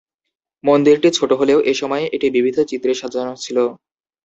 মন্দিরটি 0.63 1.09
ছোট 1.17 1.31
হলেও 1.39 1.59
এসময় 1.71 2.03
এটি 2.15 2.27
বিবিধ 2.35 2.57
চিত্রে 2.71 2.93
সাজানো 3.01 3.33
ছিল। 3.37 3.57